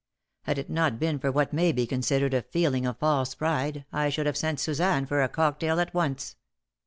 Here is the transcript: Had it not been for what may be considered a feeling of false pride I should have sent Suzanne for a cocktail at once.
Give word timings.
Had 0.45 0.57
it 0.57 0.67
not 0.67 0.97
been 0.97 1.19
for 1.19 1.31
what 1.31 1.53
may 1.53 1.71
be 1.71 1.85
considered 1.85 2.33
a 2.33 2.41
feeling 2.41 2.87
of 2.87 2.97
false 2.97 3.35
pride 3.35 3.85
I 3.93 4.09
should 4.09 4.25
have 4.25 4.35
sent 4.35 4.59
Suzanne 4.59 5.05
for 5.05 5.21
a 5.21 5.29
cocktail 5.29 5.79
at 5.79 5.93
once. 5.93 6.37